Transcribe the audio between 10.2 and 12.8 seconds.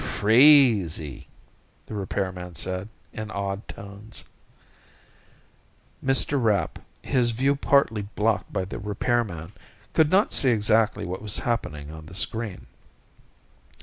see exactly what was happening on the screen.